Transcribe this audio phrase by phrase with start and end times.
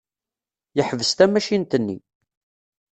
[0.77, 1.97] Yeḥbes tamacint-nni.